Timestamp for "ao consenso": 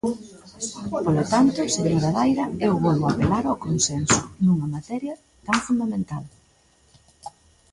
3.47-4.21